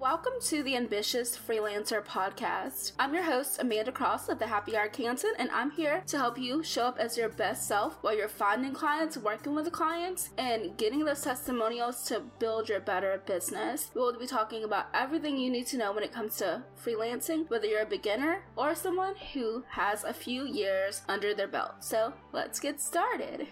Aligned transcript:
Welcome 0.00 0.34
to 0.42 0.62
the 0.62 0.76
Ambitious 0.76 1.36
Freelancer 1.36 2.04
Podcast. 2.04 2.92
I'm 3.00 3.12
your 3.12 3.24
host, 3.24 3.60
Amanda 3.60 3.90
Cross 3.90 4.28
of 4.28 4.38
the 4.38 4.46
Happy 4.46 4.72
Arkansan, 4.72 5.32
and 5.40 5.50
I'm 5.50 5.72
here 5.72 6.04
to 6.06 6.18
help 6.18 6.38
you 6.38 6.62
show 6.62 6.84
up 6.84 7.00
as 7.00 7.16
your 7.18 7.28
best 7.28 7.66
self 7.66 7.98
while 8.02 8.16
you're 8.16 8.28
finding 8.28 8.74
clients, 8.74 9.16
working 9.18 9.56
with 9.56 9.64
the 9.64 9.72
clients, 9.72 10.30
and 10.38 10.76
getting 10.76 11.04
those 11.04 11.22
testimonials 11.22 12.04
to 12.04 12.20
build 12.38 12.68
your 12.68 12.78
better 12.78 13.20
business. 13.26 13.90
We 13.92 14.00
will 14.00 14.16
be 14.16 14.28
talking 14.28 14.62
about 14.62 14.86
everything 14.94 15.36
you 15.36 15.50
need 15.50 15.66
to 15.68 15.76
know 15.76 15.92
when 15.92 16.04
it 16.04 16.12
comes 16.12 16.36
to 16.36 16.62
freelancing, 16.80 17.50
whether 17.50 17.66
you're 17.66 17.82
a 17.82 17.86
beginner 17.86 18.44
or 18.54 18.76
someone 18.76 19.16
who 19.34 19.64
has 19.70 20.04
a 20.04 20.14
few 20.14 20.46
years 20.46 21.02
under 21.08 21.34
their 21.34 21.48
belt. 21.48 21.72
So 21.80 22.12
let's 22.32 22.60
get 22.60 22.80
started. 22.80 23.48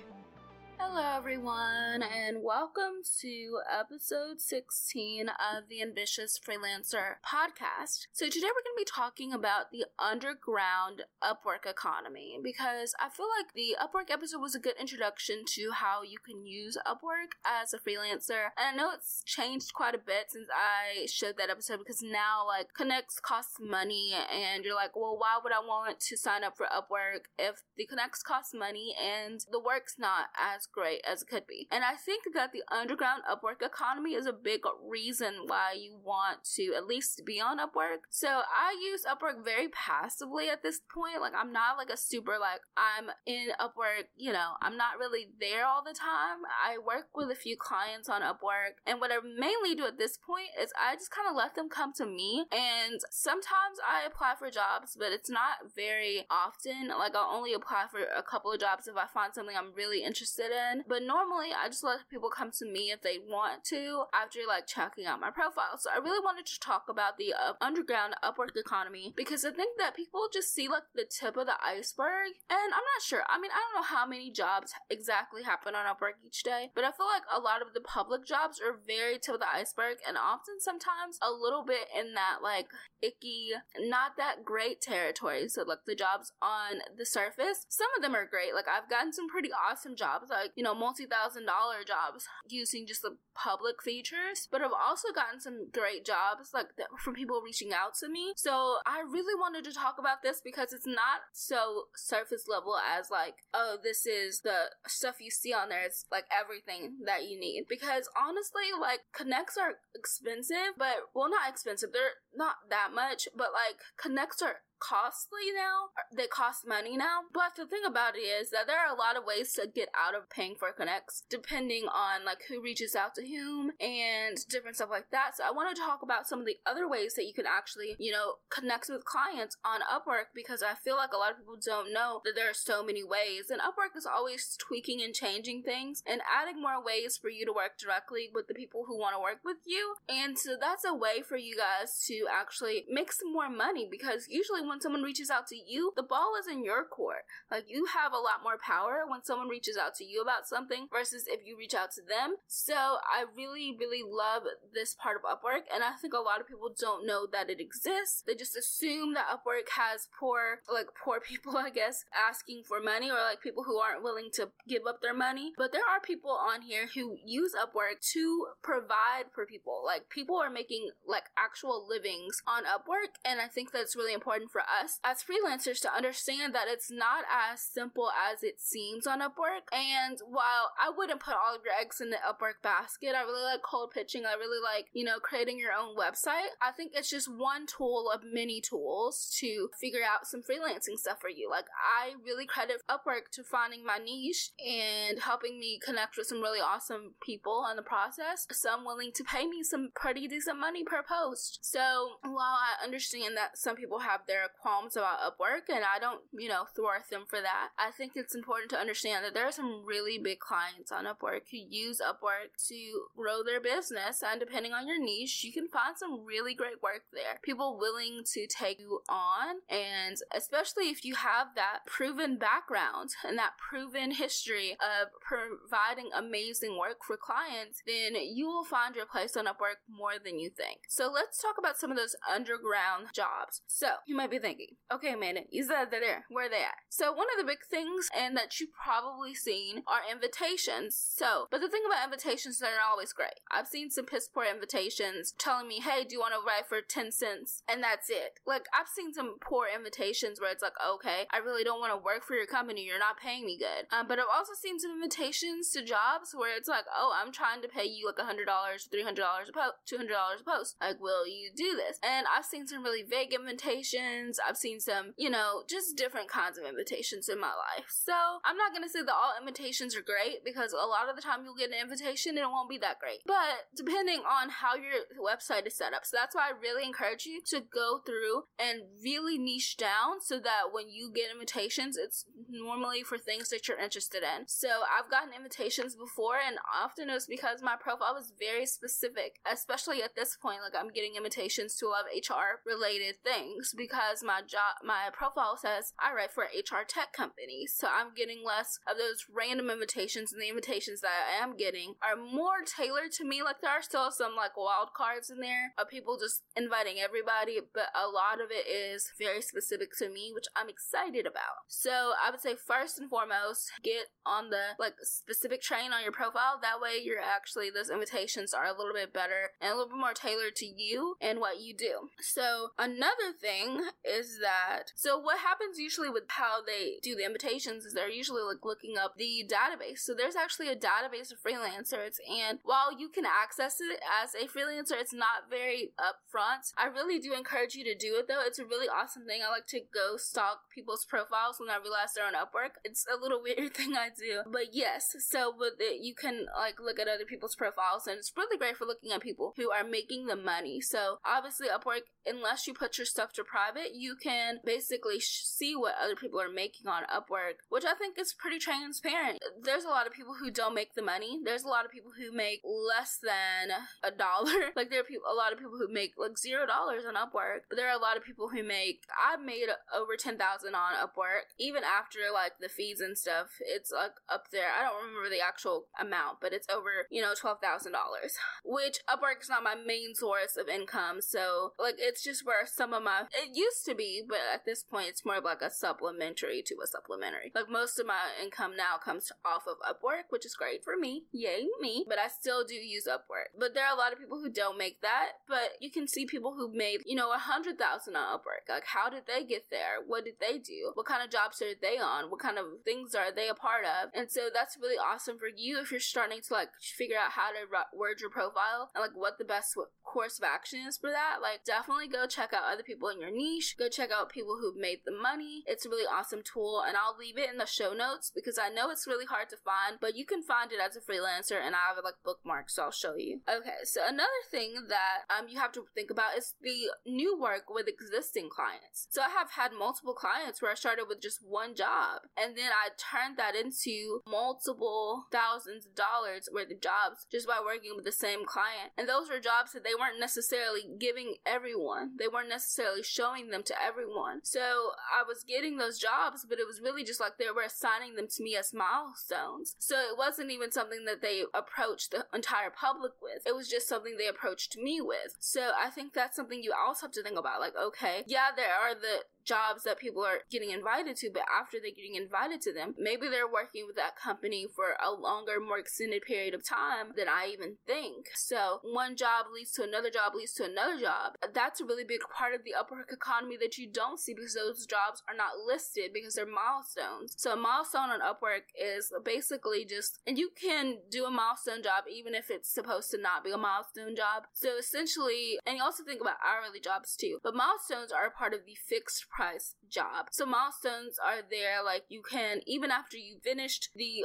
Hello, 0.79 1.17
everyone, 1.17 2.03
and 2.03 2.43
welcome 2.43 3.01
to 3.21 3.61
episode 3.71 4.43
16 4.43 5.29
of 5.29 5.69
the 5.71 5.81
Ambitious 5.81 6.39
Freelancer 6.39 7.17
podcast. 7.25 8.07
So, 8.13 8.27
today 8.27 8.47
we're 8.47 8.63
going 8.63 8.77
to 8.77 8.79
be 8.79 8.85
talking 8.85 9.33
about 9.33 9.71
the 9.73 9.87
underground 9.99 11.03
Upwork 11.25 11.69
economy 11.69 12.39
because 12.43 12.95
I 13.01 13.09
feel 13.09 13.27
like 13.39 13.55
the 13.55 13.75
Upwork 13.81 14.13
episode 14.13 14.41
was 14.43 14.55
a 14.55 14.61
good 14.61 14.75
introduction 14.79 15.45
to 15.55 15.71
how 15.73 16.03
you 16.03 16.19
can 16.19 16.47
use 16.47 16.77
Upwork 16.87 17.41
as 17.45 17.73
a 17.73 17.79
freelancer. 17.79 18.53
And 18.59 18.75
I 18.75 18.77
know 18.77 18.91
it's 18.95 19.23
changed 19.25 19.73
quite 19.73 19.95
a 19.95 19.99
bit 19.99 20.27
since 20.29 20.49
I 20.55 21.07
showed 21.07 21.39
that 21.39 21.51
episode 21.51 21.79
because 21.79 22.03
now, 22.03 22.47
like, 22.47 22.75
Connects 22.77 23.19
costs 23.19 23.57
money, 23.59 24.13
and 24.15 24.65
you're 24.65 24.75
like, 24.75 24.95
well, 24.95 25.17
why 25.19 25.39
would 25.43 25.55
I 25.55 25.61
want 25.61 26.01
to 26.01 26.17
sign 26.19 26.45
up 26.45 26.57
for 26.57 26.67
Upwork 26.67 27.33
if 27.39 27.63
the 27.79 27.87
Connects 27.87 28.23
cost 28.23 28.55
money 28.55 28.95
and 29.03 29.41
the 29.51 29.61
work's 29.61 29.97
not 29.99 30.27
as 30.39 30.66
great 30.73 31.01
as 31.11 31.23
it 31.23 31.29
could 31.29 31.47
be. 31.47 31.69
And 31.71 31.85
I 31.85 31.95
think 31.95 32.25
that 32.35 32.53
the 32.53 32.63
underground 32.73 33.23
Upwork 33.31 33.65
economy 33.65 34.15
is 34.15 34.27
a 34.27 34.33
big 34.33 34.61
reason 34.87 35.47
why 35.47 35.75
you 35.77 35.97
want 36.03 36.45
to 36.57 36.75
at 36.77 36.87
least 36.87 37.23
be 37.25 37.41
on 37.41 37.59
Upwork. 37.59 38.07
So 38.11 38.29
I 38.29 38.77
use 38.83 39.05
Upwork 39.05 39.45
very 39.45 39.69
passively 39.69 40.49
at 40.49 40.63
this 40.63 40.81
point. 40.93 41.21
Like 41.21 41.35
I'm 41.37 41.53
not 41.53 41.77
like 41.77 41.91
a 41.91 41.97
super 41.97 42.39
like 42.41 42.61
I'm 42.77 43.11
in 43.27 43.49
Upwork, 43.61 44.09
you 44.17 44.33
know, 44.33 44.55
I'm 44.63 44.77
not 44.77 44.99
really 44.99 45.29
there 45.41 45.67
all 45.67 45.83
the 45.85 45.95
time. 45.95 46.45
I 46.47 46.79
work 46.79 47.09
with 47.15 47.31
a 47.31 47.35
few 47.35 47.57
clients 47.57 48.09
on 48.09 48.23
Upwork 48.23 48.83
and 48.87 49.01
what 49.01 49.13
I 49.13 49.17
mainly 49.23 49.75
do 49.75 49.87
at 49.87 49.99
this 49.99 50.17
point 50.17 50.49
is 50.61 50.73
I 50.81 50.95
just 50.95 51.11
kind 51.11 51.29
of 51.29 51.37
let 51.37 51.55
them 51.55 51.69
come 51.69 51.93
to 51.95 52.07
me 52.07 52.47
and 52.53 53.01
sometimes 53.11 53.79
I 53.87 54.07
apply 54.07 54.35
for 54.39 54.51
jobs, 54.51 54.97
but 54.99 55.13
it's 55.13 55.31
not 55.31 55.75
very 55.75 56.25
often. 56.31 56.89
Like 56.89 57.15
I'll 57.15 57.35
only 57.35 57.55
apply 57.55 57.87
for 57.91 58.01
a 58.01 58.23
couple 58.23 58.53
of 58.53 58.61
jobs 58.61 58.89
if 58.89 58.97
I 58.97 59.07
find 59.07 59.35
something 59.35 59.57
I'm 59.57 59.75
really 59.75 60.03
interested 60.03 60.51
in. 60.51 60.56
But 60.89 61.03
normally, 61.03 61.49
I 61.57 61.69
just 61.69 61.85
let 61.85 62.09
people 62.11 62.31
come 62.31 62.51
to 62.59 62.67
me 62.67 62.91
if 62.91 63.03
they 63.03 63.19
want 63.19 63.65
to 63.65 64.05
after 64.15 64.41
like 64.47 64.67
checking 64.67 65.07
out 65.07 65.21
my 65.21 65.31
profile. 65.31 65.79
So 65.79 65.91
I 65.95 65.99
really 65.99 66.23
wanted 66.23 66.47
to 66.47 66.61
talk 66.61 66.85
about 66.89 67.19
the 67.19 67.35
uh, 67.35 67.55
underground 67.61 68.15
Upwork 68.25 68.57
economy 68.57 69.13
because 69.17 69.45
I 69.45 69.51
think 69.51 69.79
that 69.79 69.97
people 69.97 70.29
just 70.33 70.55
see 70.55 70.69
like 70.69 70.85
the 70.95 71.05
tip 71.05 71.37
of 71.37 71.47
the 71.47 71.57
iceberg. 71.63 72.37
And 72.51 72.73
I'm 72.73 72.87
not 72.87 73.03
sure. 73.05 73.23
I 73.29 73.39
mean, 73.39 73.51
I 73.51 73.61
don't 73.61 73.83
know 73.83 73.97
how 73.97 74.07
many 74.07 74.31
jobs 74.31 74.73
exactly 74.91 75.43
happen 75.43 75.75
on 75.75 75.87
Upwork 75.87 76.19
each 76.27 76.43
day, 76.43 76.71
but 76.75 76.85
I 76.85 76.93
feel 76.93 77.07
like 77.07 77.23
a 77.35 77.41
lot 77.41 77.63
of 77.63 77.75
the 77.75 77.81
public 77.81 78.27
jobs 78.27 78.61
are 78.61 78.81
very 78.87 79.19
tip 79.19 79.35
of 79.35 79.41
the 79.41 79.53
iceberg 79.53 79.99
and 80.07 80.17
often 80.17 80.61
sometimes 80.61 81.19
a 81.23 81.31
little 81.31 81.65
bit 81.65 81.89
in 81.97 82.15
that 82.15 82.39
like 82.43 82.67
icky, 83.03 83.51
not 83.79 84.17
that 84.17 84.45
great 84.45 84.81
territory. 84.81 85.49
So 85.49 85.63
like 85.63 85.85
the 85.87 85.95
jobs 85.95 86.33
on 86.41 86.81
the 86.97 87.07
surface, 87.07 87.67
some 87.69 87.89
of 87.97 88.03
them 88.03 88.15
are 88.15 88.27
great. 88.27 88.55
Like 88.55 88.67
I've 88.69 88.91
gotten 88.91 89.13
some 89.13 89.29
pretty 89.29 89.51
awesome 89.53 89.97
jobs, 89.97 90.29
like, 90.47 90.53
you 90.57 90.63
know, 90.63 90.75
multi-thousand 90.75 91.47
dollar 91.47 91.83
jobs 91.87 92.27
using 92.49 92.87
just 92.87 93.03
the 93.03 93.17
public 93.35 93.83
features, 93.83 94.49
but 94.51 94.63
I've 94.63 94.71
also 94.73 95.09
gotten 95.13 95.41
some 95.41 95.69
great 95.73 96.05
jobs 96.05 96.51
like 96.55 96.69
from 96.99 97.15
people 97.15 97.43
reaching 97.45 97.73
out 97.73 97.95
to 98.01 98.09
me. 98.09 98.33
So 98.37 98.77
I 98.87 99.01
really 99.01 99.35
wanted 99.39 99.65
to 99.65 99.73
talk 99.73 99.97
about 99.99 100.23
this 100.23 100.41
because 100.43 100.73
it's 100.73 100.87
not 100.87 101.27
so 101.33 101.85
surface 101.97 102.47
level 102.49 102.77
as 102.77 103.11
like, 103.11 103.35
oh, 103.53 103.77
this 103.83 104.07
is 104.07 104.41
the 104.41 104.71
stuff 104.87 105.17
you 105.21 105.31
see 105.31 105.53
on 105.53 105.69
there. 105.69 105.83
It's 105.85 106.07
like 106.11 106.25
everything 106.31 106.99
that 107.05 107.29
you 107.29 107.39
need. 107.39 107.65
Because 107.69 108.09
honestly, 108.17 108.71
like 108.81 109.01
connects 109.13 109.57
are 109.57 109.75
expensive, 109.95 110.79
but 110.79 111.11
well, 111.15 111.29
not 111.29 111.49
expensive. 111.49 111.91
They're 111.93 112.23
not 112.35 112.57
that 112.71 112.91
much, 112.95 113.29
but 113.37 113.49
like 113.53 113.81
connects 114.01 114.43
are 114.43 114.61
costly 114.79 115.53
now. 115.55 115.91
They 116.15 116.27
cost 116.27 116.67
money 116.67 116.97
now. 116.97 117.21
But 117.33 117.57
the 117.57 117.67
thing 117.67 117.85
about 117.87 118.17
it 118.17 118.21
is 118.21 118.51
that 118.51 118.67
there 118.67 118.79
are 118.79 118.93
a 118.93 118.99
lot 118.99 119.17
of 119.17 119.25
ways 119.25 119.53
to 119.55 119.67
get 119.67 119.89
out 119.97 120.15
of 120.15 120.31
paying 120.31 120.55
for 120.59 120.73
connects, 120.73 121.25
depending 121.29 121.85
on 121.85 122.25
like 122.25 122.43
who 122.49 122.63
reaches 122.63 122.95
out 122.95 123.15
to 123.17 123.27
whom 123.27 123.73
and 123.81 124.39
different 124.49 124.77
stuff 124.77 124.91
like 124.91 125.11
that. 125.11 125.37
So 125.37 125.45
I 125.47 125.51
want 125.51 125.75
to 125.75 125.81
talk 125.81 126.03
about 126.03 126.27
some 126.27 126.41
of 126.41 126.47
the 126.47 126.59
other 126.67 126.89
ways 126.89 127.15
that 127.15 127.27
you 127.27 127.35
can 127.35 127.47
actually, 127.47 127.97
you 127.99 128.13
know, 128.13 128.35
connect 128.51 128.89
with 128.89 129.05
clients 129.05 129.57
on 129.65 129.81
Upwork 129.81 130.35
because 130.35 130.63
I 130.63 130.75
feel 130.75 130.97
like 130.97 131.13
a 131.13 131.19
lot 131.19 131.33
of 131.33 131.39
people 131.39 131.59
don't 131.65 131.93
know 131.93 132.21
that 132.25 132.35
there 132.35 132.51
are 132.51 132.55
so 132.55 132.85
many 132.85 133.03
ways. 133.03 133.51
And 133.51 133.61
Upwork 133.61 133.97
is 133.97 134.07
always 134.07 134.57
tweaking 134.59 135.03
and 135.03 135.15
changing 135.15 135.63
things 135.63 136.03
and 136.07 136.21
adding 136.27 136.61
more 136.61 136.83
ways 136.83 137.19
for 137.21 137.31
you 137.31 137.47
to 137.47 137.53
work 137.53 137.79
directly 137.79 138.29
with 138.33 138.49
the 138.49 138.55
people 138.55 138.85
who 138.87 138.99
want 138.99 139.15
to 139.15 139.23
work 139.23 139.41
with 139.45 139.59
you. 139.65 139.97
And 140.09 140.39
so 140.39 140.57
that's 140.61 140.85
a 140.85 140.95
way 140.95 141.23
for 141.27 141.37
you 141.37 141.57
guys 141.57 142.05
to 142.07 142.27
actually 142.33 142.85
make 142.91 143.13
some 143.13 143.33
more 143.33 143.51
money 143.51 143.89
because 143.91 144.27
usually 144.29 144.66
when 144.69 144.81
someone 144.81 145.03
reaches 145.03 145.31
out 145.31 145.47
to 145.49 145.57
you, 145.57 145.93
the 145.97 146.03
ball 146.03 146.35
is 146.39 146.47
in 146.47 146.65
your 146.65 146.85
court. 146.85 147.25
Like 147.51 147.65
you 147.69 147.87
have 147.87 148.13
a 148.13 148.17
lot 148.17 148.43
more 148.43 148.59
power 148.59 149.05
when 149.09 149.25
someone 149.25 149.49
reaches 149.49 149.77
out 149.77 149.95
to 149.97 150.05
you 150.05 150.23
about 150.23 150.49
something 150.49 150.89
versus 150.93 151.27
if 151.29 151.41
you 151.47 151.57
reach 151.57 151.75
out 151.75 151.93
to 151.93 152.03
them. 152.03 152.37
So 152.47 152.75
I 152.75 153.25
really, 153.37 153.77
really 153.79 154.03
love 154.05 154.43
this 154.75 154.95
part 154.95 155.17
of 155.17 155.23
Upwork, 155.23 155.67
and 155.73 155.83
I 155.83 155.93
think 156.01 156.15
a 156.15 156.19
lot 156.19 156.41
of 156.41 156.49
people 156.49 156.75
don't 156.79 157.07
know 157.07 157.27
that 157.33 157.51
it 157.51 157.61
exists. 157.61 158.23
They 158.27 158.35
just 158.35 158.57
assume 158.57 159.15
that 159.15 159.27
Upwork 159.27 159.71
has 159.77 160.09
poor, 160.19 160.61
like 160.73 160.87
poor 161.03 161.21
people, 161.27 161.57
I 161.57 161.71
guess, 161.71 162.05
asking 162.15 162.63
for 162.67 162.81
money 162.81 163.11
or 163.11 163.15
like 163.15 163.43
people 163.43 163.65
who 163.65 163.79
aren't 163.79 164.03
willing 164.03 164.31
to 164.35 164.51
give 164.69 164.83
up 164.89 165.01
their 165.03 165.15
money. 165.15 165.53
But 165.57 165.73
there 165.73 165.87
are 165.89 166.01
people 166.01 166.31
on 166.31 166.63
here 166.63 166.89
who 166.95 167.17
use 167.25 167.55
Upwork 167.55 168.01
to 168.13 168.47
provide 168.63 169.31
for 169.35 169.47
people. 169.47 169.83
Like 169.85 170.09
people 170.09 170.37
are 170.37 170.51
making 170.51 170.91
like 171.07 171.25
actual 171.37 171.87
livings 171.89 172.43
on 172.47 172.65
Upwork, 172.65 173.19
and 173.25 173.41
I 173.41 173.47
think 173.47 173.73
that's 173.73 173.97
really 173.97 174.15
important 174.15 174.51
for 174.51 174.56
us 174.61 175.01
as 175.05 175.25
freelancers 175.25 175.81
to 175.83 175.95
understand 175.95 176.55
that 176.55 176.69
it's 176.69 176.91
not 176.91 177.25
as 177.31 177.61
simple 177.61 178.11
as 178.11 178.43
it 178.43 178.61
seems 178.61 179.07
on 179.07 179.21
Upwork. 179.21 179.73
And 179.73 180.19
while 180.27 180.73
I 180.81 180.91
wouldn't 180.97 181.21
put 181.21 181.35
all 181.35 181.55
of 181.55 181.63
your 181.65 181.75
eggs 181.75 182.01
in 182.01 182.11
the 182.11 182.17
Upwork 182.17 182.63
basket, 182.63 183.15
I 183.17 183.23
really 183.23 183.43
like 183.43 183.63
cold 183.63 183.91
pitching. 183.93 184.25
I 184.25 184.35
really 184.35 184.63
like, 184.63 184.87
you 184.93 185.05
know, 185.05 185.19
creating 185.19 185.59
your 185.59 185.73
own 185.73 185.97
website. 185.97 186.55
I 186.61 186.73
think 186.73 186.93
it's 186.95 187.11
just 187.11 187.29
one 187.29 187.67
tool 187.67 188.11
of 188.13 188.23
many 188.25 188.61
tools 188.61 189.35
to 189.41 189.69
figure 189.79 190.01
out 190.03 190.27
some 190.27 190.43
freelancing 190.43 190.99
stuff 190.99 191.21
for 191.21 191.31
you. 191.31 191.49
Like, 191.51 191.67
I 191.77 192.15
really 192.25 192.47
credit 192.47 192.83
Upwork 192.89 193.31
to 193.33 193.43
finding 193.45 193.85
my 193.85 193.99
niche 193.99 194.51
and 194.65 195.19
helping 195.21 195.59
me 195.59 195.79
connect 195.85 196.17
with 196.17 196.27
some 196.27 196.41
really 196.41 196.61
awesome 196.61 197.15
people 197.23 197.67
in 197.71 197.77
the 197.77 197.83
process. 197.83 198.47
Some 198.53 198.85
willing 198.85 199.13
to 199.15 199.25
pay 199.25 199.47
me 199.47 199.63
some 199.63 199.91
pretty 199.95 200.29
decent 200.29 200.59
money 200.59 200.85
per 200.85 201.03
post. 201.03 201.59
So, 201.63 202.17
while 202.23 202.41
I 202.41 202.85
understand 202.85 203.37
that 203.37 203.59
some 203.59 203.77
people 203.77 204.01
have 204.01 204.21
their 204.27 204.46
qualms 204.61 204.97
about 204.97 205.21
Upwork, 205.21 205.69
and 205.69 205.85
I 205.85 205.99
don't, 205.99 206.21
you 206.33 206.49
know, 206.49 206.65
thwart 206.75 207.11
them 207.11 207.25
for 207.29 207.41
that. 207.41 207.71
I 207.79 207.91
think 207.91 208.13
it's 208.15 208.35
important 208.35 208.71
to 208.71 208.79
understand 208.79 209.25
that 209.25 209.35
there 209.35 209.47
are 209.47 209.53
some 209.53 209.85
really 209.87 210.19
big 210.19 210.39
clients 210.39 210.93
on 210.93 211.05
Upwork 211.05 211.51
who 211.51 211.59
use 211.59 212.01
Upwork 212.01 212.57
to 212.69 213.09
grow 213.17 213.43
their 213.43 213.61
business, 213.61 214.23
and 214.23 214.41
depending 214.41 214.73
on 214.73 214.87
your 214.87 215.03
niche, 215.03 215.45
you 215.45 215.53
can 215.53 215.69
find 215.69 215.97
some 215.97 216.25
really 216.25 216.55
great 216.55 216.83
work 216.83 217.03
there. 217.13 217.39
People 217.43 217.79
willing 217.79 218.23
to 218.35 218.47
take 218.47 218.79
you 218.81 219.01
on, 219.09 219.57
and 219.69 220.19
especially 220.35 220.91
if 220.91 221.05
you 221.05 221.15
have 221.15 221.49
that 221.55 221.81
proven 221.87 222.39
background 222.39 223.11
and 223.27 223.39
that 223.39 223.53
proven 223.59 224.13
history 224.13 224.73
of 224.73 225.09
providing 225.21 226.11
amazing 226.15 226.79
work 226.79 226.99
for 227.07 227.17
clients, 227.17 227.83
then 227.87 228.15
you 228.15 228.47
will 228.47 228.65
find 228.65 228.95
your 228.95 229.07
place 229.07 229.37
on 229.37 229.47
Upwork 229.47 229.83
more 229.89 230.15
than 230.23 230.39
you 230.39 230.51
think. 230.51 230.81
So 230.89 231.11
let's 231.13 231.41
talk 231.41 231.57
about 231.59 231.79
some 231.79 231.91
of 231.91 231.97
those 231.97 232.17
underground 232.33 233.09
jobs. 233.15 233.63
So 233.67 233.89
you 234.07 234.17
might 234.17 234.31
be 234.31 234.36
be 234.37 234.47
thinking, 234.47 234.77
okay, 234.93 235.13
Amanda, 235.13 235.43
you 235.51 235.65
said 235.65 235.87
they're 235.91 236.01
there. 236.01 236.25
Where 236.29 236.49
they 236.49 236.63
at? 236.63 236.85
So 236.89 237.13
one 237.13 237.27
of 237.33 237.39
the 237.39 237.49
big 237.51 237.65
things, 237.69 238.09
and 238.17 238.37
that 238.37 238.61
you've 238.61 238.73
probably 238.73 239.35
seen, 239.35 239.83
are 239.87 240.01
invitations. 240.11 240.97
So, 240.97 241.49
but 241.51 241.61
the 241.61 241.69
thing 241.69 241.83
about 241.87 242.05
invitations, 242.05 242.59
they're 242.59 242.77
not 242.77 242.93
always 242.93 243.13
great. 243.13 243.41
I've 243.51 243.69
seen 243.69 243.91
some 243.91 244.07
piss 244.07 244.29
poor 244.29 244.45
invitations 244.45 245.35
telling 245.39 245.69
me, 245.69 245.81
hey, 245.81 246.05
do 246.05 246.15
you 246.15 246.21
want 246.21 246.35
to 246.35 246.47
write 246.47 246.69
for 246.69 246.81
10 246.81 247.13
cents? 247.13 247.63
And 247.69 247.83
that's 247.83 248.11
it. 248.11 248.41
Like, 248.47 248.67
I've 248.73 248.89
seen 248.89 249.13
some 249.13 249.37
poor 249.41 249.67
invitations 249.73 250.41
where 250.41 250.53
it's 250.53 250.63
like, 250.63 250.77
okay, 250.81 251.27
I 251.33 251.39
really 251.39 251.65
don't 251.65 251.81
want 251.81 251.93
to 251.93 252.05
work 252.05 252.25
for 252.25 252.35
your 252.35 252.47
company. 252.47 252.85
You're 252.85 252.99
not 252.99 253.21
paying 253.21 253.47
me 253.47 253.59
good. 253.59 253.87
Um, 253.97 254.07
but 254.09 254.19
I've 254.19 254.33
also 254.35 254.53
seen 254.55 254.79
some 254.79 254.93
invitations 254.93 255.71
to 255.73 255.85
jobs 255.85 256.35
where 256.35 256.57
it's 256.57 256.69
like, 256.69 256.85
oh, 256.95 257.13
I'm 257.15 257.33
trying 257.33 257.63
to 257.63 257.69
pay 257.69 257.85
you 257.85 258.07
like 258.07 258.21
$100, 258.21 258.47
$300 258.47 258.89
a 258.89 259.53
post, 259.53 259.77
$200 259.91 260.41
a 260.41 260.45
post. 260.45 260.77
Like, 260.81 261.01
will 261.01 261.27
you 261.27 261.51
do 261.55 261.77
this? 261.77 261.99
And 262.03 262.27
I've 262.27 262.45
seen 262.45 262.67
some 262.67 262.83
really 262.83 263.03
vague 263.03 263.33
invitations 263.33 264.26
invitations. 264.27 264.41
I've 264.47 264.57
seen 264.57 264.81
some, 264.81 265.13
you 265.17 265.31
know, 265.31 265.63
just 265.69 265.97
different 265.97 266.29
kinds 266.29 266.59
of 266.59 266.65
invitations 266.65 267.29
in 267.29 267.41
my 267.41 267.49
life. 267.49 267.87
So 267.89 268.13
I'm 268.45 268.57
not 268.57 268.73
gonna 268.73 268.89
say 268.89 269.03
that 269.03 269.13
all 269.13 269.35
invitations 269.41 269.97
are 269.97 270.03
great 270.03 270.45
because 270.45 270.73
a 270.73 270.87
lot 270.87 271.09
of 271.09 271.17
the 271.17 271.23
time 271.23 271.45
you'll 271.45 271.55
get 271.55 271.71
an 271.71 271.81
invitation 271.81 272.37
and 272.37 272.45
it 272.45 272.51
won't 272.51 272.71
be 272.71 272.79
that 272.79 272.99
great. 272.99 273.21
But 273.27 273.69
depending 273.75 274.21
on 274.21 274.51
how 274.51 274.75
your 274.75 275.07
website 275.21 275.67
is 275.67 275.77
set 275.77 275.95
up. 275.95 276.05
So 276.05 276.17
that's 276.17 276.35
why 276.35 276.49
I 276.49 276.61
really 276.61 276.85
encourage 276.85 277.27
you 277.27 277.41
to 277.47 277.61
go 277.61 278.01
through 278.05 278.45
and 278.59 278.83
really 279.03 279.39
niche 279.39 279.77
down 279.77 280.21
so 280.21 280.39
that 280.41 280.73
when 280.73 280.89
you 280.89 281.13
get 281.15 281.31
invitations, 281.33 281.97
it's 281.97 282.25
normally 282.49 283.03
for 283.03 283.19
things 283.19 283.49
that 283.51 283.69
you're 283.69 283.79
interested 283.79 284.23
in. 284.23 284.47
So 284.47 284.69
I've 284.69 285.11
gotten 285.11 285.35
invitations 285.35 285.97
before 285.97 286.37
and 286.45 286.59
often 286.75 287.11
it 287.11 287.15
was 287.15 287.27
because 287.27 287.63
my 287.63 287.77
profile 287.79 288.15
was 288.15 288.33
very 288.39 288.67
specific, 288.67 289.41
especially 289.51 290.03
at 290.03 290.15
this 290.15 290.37
point. 290.37 290.61
Like 290.63 290.75
I'm 290.79 290.93
getting 290.93 291.17
invitations 291.17 291.77
to 291.77 291.87
a 291.87 291.89
lot 291.91 292.05
of 292.05 292.17
HR 292.17 292.61
related 292.65 293.17
things 293.23 293.75
because 293.77 294.16
my 294.23 294.41
job, 294.41 294.83
my 294.85 295.11
profile 295.13 295.57
says 295.57 295.93
I 295.99 296.15
write 296.15 296.33
for 296.33 296.45
an 296.45 296.57
HR 296.57 296.85
tech 296.87 297.13
company. 297.13 297.67
So 297.67 297.89
I'm 297.89 298.15
getting 298.15 298.45
less 298.45 298.79
of 298.91 298.99
those 298.99 299.27
random 299.33 299.71
invitations 299.71 300.33
and 300.33 300.41
the 300.41 300.49
invitations 300.49 301.01
that 301.01 301.11
I 301.29 301.43
am 301.43 301.57
getting 301.57 301.95
are 302.03 302.17
more 302.17 302.65
tailored 302.65 303.13
to 303.13 303.25
me. 303.25 303.43
Like 303.43 303.61
there 303.61 303.71
are 303.71 303.83
still 303.83 304.11
some 304.11 304.37
like 304.37 304.57
wild 304.57 304.93
cards 304.97 305.31
in 305.31 305.41
there 305.41 305.73
of 305.79 305.89
people 305.89 306.19
just 306.19 306.43
inviting 306.57 306.99
everybody, 306.99 307.61
but 307.73 307.89
a 307.95 308.09
lot 308.09 308.41
of 308.41 308.51
it 308.51 308.67
is 308.69 309.13
very 309.19 309.43
specific 309.43 309.91
to 309.99 310.09
me, 310.09 310.31
which 310.35 310.47
I'm 310.55 310.69
excited 310.69 311.27
about. 311.27 311.67
So 311.69 312.13
I 312.23 312.31
would 312.31 312.41
say 312.41 312.55
first 312.57 312.99
and 312.99 313.11
foremost, 313.11 313.71
get 313.83 314.07
on 314.25 314.51
the 314.51 314.77
like 314.79 314.95
specific 315.03 315.63
train 315.63 315.93
on 315.93 316.03
your 316.03 316.13
profile. 316.13 316.59
That 316.61 316.81
way 316.81 317.01
you're 317.03 317.21
actually 317.21 317.71
those 317.71 317.91
invitations 317.91 318.55
are 318.55 318.67
a 318.67 318.77
little 318.77 318.95
bit 318.95 319.13
better 319.13 319.51
and 319.61 319.73
a 319.73 319.75
little 319.75 319.91
bit 319.91 320.01
more 320.01 320.15
tailored 320.15 320.57
to 320.57 320.67
you 320.67 321.17
and 321.21 321.41
what 321.41 321.61
you 321.61 321.75
do. 321.75 322.11
So 322.21 322.71
another 322.79 323.33
thing 323.41 323.81
is 324.07 324.39
that 324.41 324.93
so 324.95 325.19
what 325.19 325.39
happens 325.41 325.79
usually 325.79 326.09
with 326.09 326.25
how 326.29 326.63
they 326.65 326.99
do 327.03 327.15
the 327.15 327.25
invitations 327.25 327.85
is 327.85 327.93
they're 327.93 328.11
usually 328.11 328.43
like 328.43 328.65
looking 328.65 328.97
up 328.97 329.15
the 329.17 329.45
database. 329.47 329.99
So 329.99 330.15
there's 330.15 330.37
actually 330.37 330.69
a 330.69 330.77
database 330.77 331.33
of 331.33 331.43
freelancers 331.43 332.17
and 332.27 332.59
while 332.63 332.97
you 332.97 333.09
can 333.09 333.25
access 333.27 333.79
it 333.81 334.01
as 334.23 334.35
a 334.35 334.47
freelancer, 334.47 334.99
it's 334.99 335.13
not 335.13 335.51
very 335.51 335.93
upfront. 335.99 336.73
I 336.77 336.87
really 336.87 337.19
do 337.19 337.35
encourage 337.35 337.75
you 337.75 337.85
to 337.85 337.95
do 337.95 338.17
it 338.17 338.29
though. 338.29 338.43
It's 338.45 338.59
a 338.59 338.65
really 338.65 338.89
awesome 338.89 339.27
thing. 339.27 339.41
I 339.47 339.51
like 339.51 339.67
to 339.69 339.81
go 339.93 340.17
stalk 340.17 340.71
people's 340.73 341.05
profiles 341.05 341.59
when 341.59 341.71
I 341.71 341.79
realize 341.79 342.15
they're 342.15 342.27
on 342.27 342.35
Upwork. 342.35 342.79
It's 342.85 343.07
a 343.07 343.21
little 343.21 343.43
weird 343.47 343.75
thing 343.75 343.95
I 343.97 344.09
do. 344.17 344.43
But 344.51 344.75
yes, 344.75 345.17
so 345.19 345.53
with 345.57 345.75
it, 345.81 346.03
you 346.03 346.15
can 346.15 346.47
like 346.57 346.81
look 346.81 346.99
at 346.99 347.09
other 347.09 347.25
people's 347.25 347.57
profiles 347.57 348.07
and 348.07 348.19
it's 348.19 348.33
really 348.37 348.59
great 348.59 348.77
for 348.77 348.85
looking 348.85 349.13
at 349.13 349.21
people 349.21 349.55
who 349.57 349.71
are 349.71 349.85
making 349.85 350.27
the 350.27 350.37
money. 350.37 350.81
So 350.81 351.19
obviously 351.25 351.69
Upwork, 351.69 352.07
unless 352.27 352.67
you 352.67 352.75
put 352.75 352.99
your 352.99 353.07
stuff 353.07 353.33
to 353.35 353.45
private, 353.45 353.95
you 353.97 354.17
can 354.17 354.61
basically 354.65 355.21
sh- 355.21 355.43
see 355.45 355.77
what 355.77 355.95
other 356.03 356.17
people 356.17 356.41
are 356.41 356.51
making 356.51 356.87
on 356.87 357.03
Upwork, 357.05 357.65
which 357.69 357.85
I 357.85 357.95
think 357.95 358.19
is 358.19 358.33
pretty 358.33 358.59
transparent. 358.59 359.39
There's 359.61 359.85
a 359.85 359.89
lot 359.89 360.07
of 360.07 360.13
people 360.13 360.35
who 360.35 360.51
don't 360.51 360.75
make 360.75 360.95
the 360.95 361.03
money. 361.03 361.41
There's 361.45 361.65
a 361.65 361.69
lot 361.69 361.85
of 361.85 361.91
people 361.91 362.13
who 362.17 362.33
make 362.33 362.61
less 362.65 363.19
than 363.23 363.77
a 364.03 364.11
dollar. 364.11 364.73
like 364.77 364.91
there 364.91 365.01
are 365.01 365.05
people, 365.05 365.31
a 365.31 365.35
lot 365.35 365.53
of 365.53 365.59
people 365.59 365.79
who 365.79 365.93
make 365.93 366.13
like 366.17 366.39
zero 366.39 366.67
dollars 366.67 367.05
on 367.07 367.15
Upwork. 367.15 367.69
But 367.69 367.77
there 367.77 367.89
are 367.89 367.99
a 367.99 368.03
lot 368.03 368.17
of 368.17 368.25
people 368.25 368.49
who 368.49 368.63
make. 368.63 369.05
I've 369.13 369.45
made 369.45 369.69
over 369.95 370.17
ten 370.17 370.39
thousand 370.39 370.75
on 370.75 370.95
Upwork, 370.95 371.55
even 371.59 371.83
after 371.85 372.21
like 372.33 372.59
the 372.61 372.69
fees 372.69 373.01
and 373.01 373.17
stuff. 373.17 373.59
It's 373.61 373.91
like 373.93 374.13
up 374.29 374.51
there. 374.51 374.69
I 374.79 374.83
don't 374.83 375.03
remember 375.03 375.31
the 375.31 375.45
actual 375.45 375.87
amount, 376.01 376.39
but 376.41 376.53
it's 376.53 376.69
over 376.69 377.07
you 377.11 377.23
know 377.23 377.35
twelve 377.39 377.61
thousand 377.61 377.93
dollars. 377.93 378.37
Which 378.65 379.01
Upwork 379.09 379.43
is 379.43 379.49
not 379.49 379.63
my 379.63 379.75
main 379.75 380.15
source 380.15 380.57
of 380.57 380.69
income, 380.69 381.21
so 381.21 381.73
like 381.79 381.97
it's 381.99 382.23
just 382.23 382.45
where 382.45 382.67
some 382.67 382.93
of 382.93 383.03
my 383.03 383.23
it 383.33 383.57
used 383.57 383.76
to 383.85 383.95
be, 383.95 384.23
but 384.27 384.39
at 384.53 384.65
this 384.65 384.83
point 384.83 385.09
it's 385.09 385.25
more 385.25 385.37
of 385.37 385.45
like 385.45 385.63
a 385.63 385.71
supplementary 385.71 386.63
to 386.67 386.77
a 386.83 386.87
supplementary. 386.87 387.53
Like 387.55 387.71
most 387.71 387.99
of 387.99 388.07
my 388.07 388.31
income 388.43 388.77
now 388.77 388.97
comes 389.03 389.33
off 389.45 389.65
of 389.67 389.77
Upwork, 389.87 390.31
which 390.31 390.47
is 390.47 390.55
great 390.55 390.85
for 390.85 390.97
me. 390.97 391.25
Yay, 391.33 391.69
me. 391.81 392.05
But 392.09 392.19
I 392.19 392.29
still 392.29 392.65
do 392.65 392.75
use 392.75 393.09
Upwork. 393.09 393.57
But 393.59 393.75
there 393.75 393.85
are 393.85 393.95
a 393.95 393.99
lot 393.99 394.13
of 394.13 394.19
people 394.19 394.41
who 394.41 394.51
don't 394.51 394.79
make 394.79 395.01
that. 395.03 395.33
But 395.49 395.77
you 395.81 395.91
can 395.91 396.07
see 396.07 396.27
people 396.27 396.55
who 396.55 396.73
made, 396.73 397.01
you 397.07 397.17
know, 397.17 397.33
a 397.33 397.39
hundred 397.39 397.79
thousand 397.79 398.17
on 398.17 398.39
Upwork. 398.39 398.69
Like, 398.69 398.87
how 398.87 399.11
did 399.11 399.25
they 399.27 399.45
get 399.45 399.71
there? 399.71 399.99
What 400.07 400.25
did 400.25 400.35
they 400.41 400.59
do? 400.59 400.93
What 400.95 401.07
kind 401.07 401.23
of 401.23 401.31
jobs 401.31 401.61
are 401.63 401.75
they 401.81 401.99
on? 401.99 402.31
What 402.31 402.41
kind 402.41 402.59
of 402.59 402.67
things 402.85 403.15
are 403.15 403.33
they 403.33 403.49
a 403.49 403.55
part 403.55 403.85
of? 403.85 404.11
And 404.15 404.31
so 404.31 404.49
that's 404.53 404.79
really 404.81 404.99
awesome 404.99 405.39
for 405.39 405.49
you 405.55 405.81
if 405.81 405.91
you're 405.91 406.01
starting 406.01 406.41
to 406.41 406.55
like 406.55 406.71
figure 406.81 407.17
out 407.17 407.33
how 407.33 407.51
to 407.51 407.97
word 407.97 408.21
your 408.21 408.31
profile 408.31 408.91
and 408.95 409.03
like 409.03 409.17
what 409.17 409.39
the 409.39 409.45
best 409.45 409.77
course 410.05 410.39
of 410.39 410.45
action 410.45 410.81
is 410.87 410.97
for 410.97 411.11
that. 411.11 411.39
Like, 411.43 411.65
definitely 411.65 412.09
go 412.09 412.27
check 412.27 412.53
out 412.53 412.73
other 412.73 412.83
people 412.83 413.09
in 413.09 413.21
your 413.21 413.31
niche. 413.31 413.66
Go 413.79 413.89
check 413.89 414.11
out 414.11 414.31
people 414.31 414.59
who've 414.61 414.77
made 414.77 415.01
the 415.05 415.13
money. 415.13 415.65
It's 415.67 415.87
a 415.87 415.89
really 415.89 416.07
awesome 416.07 416.43
tool, 416.43 416.83
and 416.87 416.97
I'll 416.97 417.17
leave 417.19 417.39
it 417.39 417.51
in 417.51 417.59
the 417.59 417.67
show 417.67 417.93
notes 417.93 418.31
because 418.35 418.59
I 418.59 418.69
know 418.69 418.91
it's 418.91 419.07
really 419.07 419.27
hard 419.27 419.49
to 419.51 419.57
find, 419.57 419.99
but 420.01 420.17
you 420.17 420.25
can 420.25 420.43
find 420.43 420.71
it 420.73 420.79
as 420.81 420.97
a 420.97 421.01
freelancer, 421.01 421.59
and 421.61 421.75
I 421.75 421.89
have 421.89 421.99
it 421.99 422.05
like 422.05 422.23
bookmarked, 422.25 422.71
so 422.71 422.85
I'll 422.85 422.91
show 422.91 423.17
you. 423.17 423.41
Okay, 423.49 423.83
so 423.85 424.03
another 424.07 424.43
thing 424.51 424.75
that 424.89 425.27
um 425.31 425.49
you 425.49 425.59
have 425.59 425.73
to 425.73 425.87
think 425.95 426.11
about 426.11 426.37
is 426.37 426.55
the 426.63 426.91
new 427.07 427.39
work 427.39 427.69
with 427.69 427.89
existing 427.89 428.49
clients. 428.51 429.09
So 429.11 429.23
I 429.23 429.31
have 429.31 429.53
had 429.53 429.73
multiple 429.73 430.15
clients 430.15 430.61
where 430.61 430.71
I 430.71 430.75
started 430.75 431.07
with 431.09 431.21
just 431.21 431.41
one 431.43 431.75
job, 431.75 432.23
and 432.37 432.57
then 432.57 432.71
I 432.71 432.91
turned 432.97 433.37
that 433.39 433.55
into 433.55 434.21
multiple 434.29 435.27
thousands 435.33 435.87
of 435.87 435.95
dollars 435.95 436.49
worth 436.53 436.71
of 436.71 436.81
jobs 436.81 437.27
just 437.31 437.47
by 437.47 437.61
working 437.65 437.93
with 437.95 438.05
the 438.05 438.13
same 438.13 438.45
client. 438.45 438.93
And 438.97 439.09
those 439.09 439.29
were 439.29 439.41
jobs 439.41 439.73
that 439.73 439.85
they 439.85 439.95
weren't 439.99 440.21
necessarily 440.21 440.83
giving 440.99 441.37
everyone. 441.45 442.17
They 442.19 442.29
weren't 442.29 442.49
necessarily 442.49 443.03
showing 443.03 443.51
them 443.57 443.65
to 443.65 443.83
everyone. 443.83 444.41
So 444.45 444.61
I 444.61 445.25
was 445.27 445.45
getting 445.45 445.77
those 445.77 445.99
jobs, 445.99 446.47
but 446.49 446.59
it 446.59 446.67
was 446.67 446.81
really 446.81 447.05
just 447.05 447.21
like 447.21 447.39
they 447.39 447.51
were 447.55 447.63
assigning 447.63 448.15
them 448.15 448.29
to 448.29 448.43
me 448.43 448.57
as 448.57 448.75
milestones. 448.75 449.75
So 449.79 449.97
it 449.97 450.19
wasn't 450.19 450.51
even 450.51 450.71
something 450.71 451.05
that 451.07 451.23
they 451.23 451.45
approached 451.55 452.11
the 452.11 452.27
entire 452.35 452.71
public 452.71 453.13
with. 453.23 453.47
It 453.47 453.55
was 453.55 453.69
just 453.69 453.89
something 453.89 454.17
they 454.17 454.29
approached 454.29 454.77
me 454.77 455.01
with. 455.01 455.37
So 455.41 455.73
I 455.81 455.91
think 455.91 456.13
that's 456.13 456.37
something 456.37 456.63
you 456.63 456.73
also 456.77 457.07
have 457.07 457.13
to 457.13 457.23
think 457.23 457.39
about. 457.39 457.61
Like, 457.61 457.75
okay, 457.77 458.25
yeah, 458.27 458.49
there 458.55 458.75
are 458.75 458.95
the 458.95 459.25
jobs 459.47 459.85
that 459.85 459.99
people 459.99 460.25
are 460.25 460.41
getting 460.51 460.71
invited 460.71 461.17
to, 461.17 461.31
but 461.33 461.45
after 461.49 461.79
they're 461.81 461.95
getting 461.95 462.17
invited 462.17 462.61
to 462.63 462.73
them, 462.73 462.95
maybe 462.99 463.29
they're 463.29 463.51
working 463.51 463.87
with 463.87 463.97
that 463.97 464.17
company 464.17 464.67
for 464.75 464.97
a 465.03 465.11
longer, 465.11 465.61
more 465.61 465.79
extended 465.79 466.23
period 466.23 466.55
of 466.55 466.67
time 466.67 467.13
than 467.17 467.29
I 467.29 467.49
even 467.53 467.77
think. 467.87 468.27
So 468.35 468.81
one 468.83 469.17
job 469.17 469.47
leads 469.55 469.73
to 469.73 469.85
another 469.85 470.11
job, 470.11 470.35
leads 470.35 470.55
to 470.55 470.65
another 470.65 471.01
job. 471.01 471.35
That's 471.55 471.81
a 471.81 471.85
really 471.85 472.05
big 472.05 472.21
part 472.37 472.55
of 472.55 472.65
the 472.65 472.75
Upwork 472.77 473.13
economy 473.13 473.57
that 473.61 473.79
you 473.79 473.87
don't 473.91 474.21
see 474.21 474.35
because 474.35 474.55
those 474.55 474.87
jobs 474.87 475.23
are 475.29 475.37
not 475.37 475.59
listed 475.65 476.11
because 476.13 476.35
they're 476.35 476.47
milestones. 476.47 477.35
So 477.37 477.53
a 477.53 477.57
milestone 477.57 478.11
on 478.11 478.21
Upwork 478.21 478.75
is 478.75 479.13
basically 479.25 479.85
just, 479.85 480.19
and 480.27 480.37
you 480.39 480.51
can 480.61 480.99
do 481.11 481.25
a 481.25 481.31
milestone 481.31 481.83
job 481.83 482.05
even 482.11 482.35
if 482.35 482.51
it's 482.51 482.73
supposed 482.73 483.11
to 483.11 483.21
not 483.21 483.45
be 483.45 483.53
a 483.53 483.59
milestone 483.59 484.17
job. 484.17 484.45
So 484.53 484.77
essentially, 484.77 485.59
and 485.67 485.77
you 485.77 485.83
also 485.83 486.05
think 486.05 486.21
about 486.21 486.37
hourly 486.45 486.81
jobs 486.81 487.17
too, 487.17 487.39
but 487.43 487.55
milestones 487.55 488.13
are 488.13 488.27
a 488.27 488.31
part 488.31 488.55
of 488.55 488.61
the 488.67 488.75
fixed 488.75 489.29
price 489.37 489.75
job. 489.91 490.29
So 490.31 490.47
milestones 490.47 491.19
are 491.25 491.43
there, 491.49 491.83
like 491.85 492.05
you 492.09 492.23
can, 492.23 492.61
even 492.67 492.91
after 492.91 493.17
you 493.17 493.39
finished 493.43 493.91
the 493.95 494.25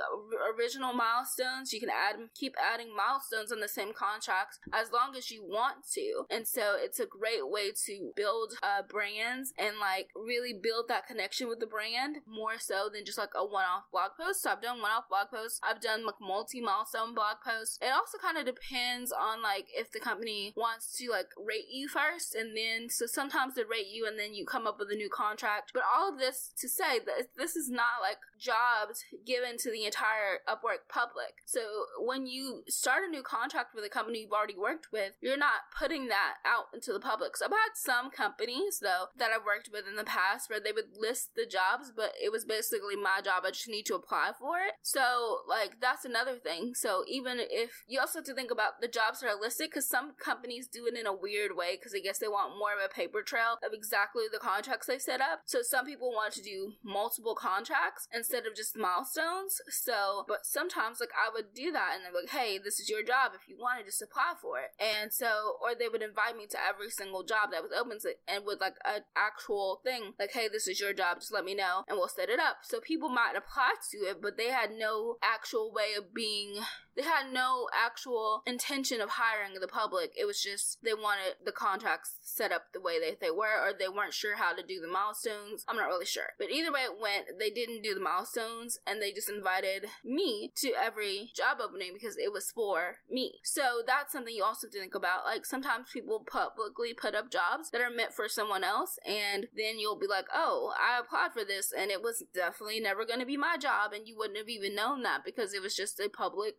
original 0.56 0.94
milestones, 0.94 1.74
you 1.74 1.80
can 1.80 1.90
add, 1.90 2.16
keep 2.36 2.56
adding 2.62 2.96
milestones 2.96 3.52
on 3.52 3.60
the 3.60 3.68
same 3.68 3.94
contracts 3.94 4.60
as 4.74 4.92
long 4.92 5.16
as 5.16 5.32
you 5.32 5.44
want 5.44 5.88
to. 5.94 6.26
And 6.30 6.48
so 6.48 6.76
it's 6.78 7.00
a 7.00 7.06
great 7.06 7.50
way 7.50 7.72
to 7.86 8.12
build 8.16 8.54
uh, 8.64 8.82
brands 8.88 9.54
and 9.58 9.78
like 9.80 10.10
really 10.16 10.54
build 10.54 10.88
that 10.88 11.08
connection 11.08 11.48
with 11.48 11.60
the 11.60 11.68
brand 11.68 12.18
more 12.28 12.58
so 12.60 12.90
than 12.92 13.06
just 13.06 13.18
like 13.18 13.36
a 13.36 13.46
one-off 13.46 13.84
blog 13.92 14.12
post. 14.20 14.44
So 14.44 14.52
I've 14.52 14.62
done 14.62 14.82
one-off 14.82 15.10
blog 15.10 15.30
posts. 15.30 15.60
I've 15.64 15.82
done 15.82 16.06
like 16.06 16.22
multi-milestone 16.22 17.14
blog 17.14 17.38
posts. 17.46 17.78
It 17.82 17.92
also 17.94 18.18
kind 18.18 18.38
of 18.38 18.46
depends 18.46 19.12
on 19.12 19.42
like 19.42 19.68
if 19.76 19.92
the 19.92 20.00
company 20.00 20.54
wants 20.56 20.98
to 20.98 21.10
like 21.10 21.28
rate 21.38 21.70
you 21.70 21.88
first 21.88 22.36
and 22.36 22.56
then 22.56 22.90
so 22.90 23.06
sometimes 23.06 23.56
they 23.56 23.64
rate 23.64 23.88
you 23.92 24.06
and 24.08 24.18
then 24.18 24.34
you 24.34 24.46
come 24.46 24.68
up 24.68 24.80
with 24.80 24.90
a 24.92 24.96
new 24.96 25.10
contract. 25.10 25.51
But 25.74 25.84
all 25.84 26.12
of 26.12 26.20
this 26.20 26.54
to 26.60 26.68
say 26.68 27.00
that 27.00 27.30
this 27.38 27.56
is 27.56 27.70
not 27.70 28.02
like 28.02 28.18
jobs 28.40 29.04
given 29.26 29.58
to 29.60 29.72
the 29.72 29.86
entire 29.86 30.40
Upwork 30.48 30.90
public. 30.90 31.44
So 31.46 31.62
when 32.00 32.26
you 32.26 32.64
start 32.68 33.04
a 33.08 33.12
new 33.12 33.24
contract 33.24 33.76
with 33.76 33.86
a 33.86 33.90
company 33.90 34.22
you've 34.22 34.32
already 34.32 34.58
worked 34.58 34.88
with, 34.92 35.14
you're 35.22 35.38
not 35.38 35.72
putting 35.78 36.08
that 36.08 36.36
out 36.46 36.66
into 36.74 36.94
the 36.94 37.00
public. 37.00 37.38
So 37.38 37.46
I've 37.46 37.52
had 37.52 37.76
some 37.76 38.10
companies 38.10 38.80
though 38.82 39.06
that 39.18 39.32
I've 39.32 39.46
worked 39.46 39.70
with 39.72 39.88
in 39.88 39.96
the 39.96 40.04
past 40.04 40.50
where 40.50 40.60
they 40.60 40.72
would 40.72 40.98
list 40.98 41.36
the 41.36 41.46
jobs, 41.46 41.92
but 41.96 42.14
it 42.22 42.32
was 42.32 42.46
basically 42.46 42.96
my 42.96 43.22
job. 43.24 43.44
I 43.46 43.52
just 43.52 43.70
need 43.70 43.86
to 43.88 43.96
apply 43.96 44.32
for 44.40 44.58
it. 44.58 44.74
So 44.82 45.40
like 45.48 45.80
that's 45.80 46.06
another 46.06 46.36
thing. 46.36 46.74
So 46.76 47.04
even 47.08 47.38
if 47.40 47.84
you 47.88 48.00
also 48.00 48.20
have 48.20 48.26
to 48.26 48.34
think 48.34 48.52
about 48.52 48.82
the 48.82 48.88
jobs 48.88 49.20
that 49.20 49.30
are 49.30 49.40
listed, 49.40 49.70
because 49.70 49.88
some 49.88 50.14
companies 50.24 50.68
do 50.68 50.88
it 50.88 50.98
in 50.98 51.06
a 51.06 51.14
weird 51.14 51.56
way 51.56 51.78
because 51.78 51.94
I 51.96 52.00
guess 52.00 52.20
they 52.20 52.28
want 52.28 52.58
more 52.58 52.74
of 52.74 52.80
a 52.84 52.94
paper 52.94 53.22
trail 53.22 53.58
of 53.64 53.74
exactly 53.74 54.24
the 54.32 54.40
contracts 54.40 54.88
they 54.88 55.00
set 55.00 55.22
up. 55.22 55.41
So 55.46 55.62
some 55.62 55.86
people 55.86 56.12
want 56.12 56.34
to 56.34 56.42
do 56.42 56.74
multiple 56.84 57.36
contracts 57.36 58.08
instead 58.14 58.46
of 58.46 58.56
just 58.56 58.78
milestones. 58.78 59.62
So, 59.70 60.26
but 60.28 60.46
sometimes 60.46 61.00
like 61.00 61.12
I 61.16 61.32
would 61.34 61.54
do 61.54 61.72
that 61.72 61.92
and 61.96 62.04
they're 62.04 62.22
like, 62.22 62.32
hey, 62.32 62.58
this 62.58 62.80
is 62.80 62.90
your 62.90 63.04
job. 63.04 63.32
If 63.36 63.48
you 63.48 63.58
want 63.58 63.80
to 63.80 63.86
just 63.86 64.02
apply 64.02 64.34
for 64.42 64.60
it. 64.60 64.72
And 64.80 65.12
so, 65.12 65.58
or 65.62 65.76
they 65.76 65.90
would 65.90 66.02
invite 66.02 66.38
me 66.38 66.48
to 66.48 66.58
every 66.58 66.90
single 66.90 67.24
job 67.24 67.52
that 67.52 67.64
was 67.64 67.72
open 67.78 68.00
to, 68.00 68.14
and 68.28 68.46
with 68.46 68.62
like 68.62 68.76
an 68.86 69.02
actual 69.16 69.82
thing, 69.84 70.14
like, 70.20 70.32
hey, 70.32 70.48
this 70.52 70.68
is 70.68 70.80
your 70.80 70.94
job. 70.94 71.20
Just 71.20 71.34
let 71.34 71.46
me 71.46 71.56
know 71.56 71.84
and 71.88 71.98
we'll 71.98 72.08
set 72.08 72.30
it 72.30 72.40
up. 72.40 72.58
So 72.64 72.80
people 72.80 73.10
might 73.10 73.36
apply 73.36 73.74
to 73.92 73.98
it, 73.98 74.22
but 74.22 74.38
they 74.38 74.50
had 74.50 74.72
no 74.72 75.18
actual 75.22 75.72
way 75.74 75.94
of 75.98 76.14
being 76.14 76.56
they 76.96 77.04
had 77.04 77.32
no 77.32 77.68
actual 77.74 78.44
intention 78.46 79.02
of 79.02 79.12
hiring 79.12 79.60
the 79.60 79.68
public. 79.68 80.14
It 80.18 80.26
was 80.26 80.42
just 80.42 80.80
they 80.84 80.94
wanted 80.94 81.36
the 81.44 81.52
contracts 81.52 82.18
set 82.22 82.52
up 82.52 82.74
the 82.74 82.82
way 82.82 83.00
that 83.00 83.20
they 83.20 83.32
were, 83.32 83.60
or 83.62 83.72
they 83.78 83.88
weren't 83.88 84.14
sure 84.14 84.36
how 84.36 84.54
to 84.54 84.64
do 84.64 84.80
the 84.82 84.88
milestones. 84.88 85.66
I'm 85.68 85.76
not 85.76 85.88
really 85.88 86.06
sure. 86.06 86.34
But 86.38 86.52
either 86.52 86.72
way 86.72 86.82
it 86.82 87.00
went, 87.00 87.40
they 87.40 87.50
didn't 87.50 87.84
do 87.84 87.94
the 87.94 88.02
milestones 88.02 88.80
and 88.86 89.02
they 89.02 89.12
just 89.12 89.30
invited 89.30 89.86
me 90.04 90.52
to 90.58 90.74
every 90.82 91.32
job 91.36 91.58
opening 91.62 91.92
because 91.94 92.18
it 92.18 92.32
was 92.32 92.52
for 92.52 92.98
me. 93.10 93.40
So 93.44 93.82
that's 93.86 94.12
something 94.12 94.34
you 94.34 94.44
also 94.44 94.68
think 94.72 94.96
about. 94.96 95.26
Like 95.26 95.46
sometimes 95.46 95.90
people 95.94 96.26
publicly 96.30 96.94
put 96.94 97.16
up 97.16 97.32
jobs 97.32 97.70
that 97.72 97.82
are 97.82 97.90
meant 97.90 98.14
for 98.14 98.28
someone 98.28 98.64
else, 98.64 98.98
and 99.06 99.48
then 99.56 99.80
you'll 99.80 100.00
be 100.00 100.08
like, 100.08 100.26
oh, 100.34 100.74
I 100.80 101.00
applied 101.00 101.34
for 101.34 101.44
this 101.46 101.72
and 101.72 101.92
it 101.92 102.02
was 102.02 102.24
definitely 102.34 102.80
never 102.80 103.06
going 103.06 103.20
to 103.20 103.26
be 103.26 103.38
my 103.38 103.58
job, 103.58 103.94
and 103.94 104.08
you 104.08 104.18
wouldn't 104.18 104.38
have 104.38 104.50
even 104.50 104.76
known 104.76 105.04
that 105.04 105.24
because 105.26 105.54
it 105.54 105.62
was 105.62 105.76
just 105.76 106.00
a 106.00 106.10
public 106.10 106.56